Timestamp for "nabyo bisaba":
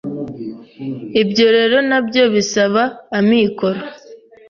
1.89-2.83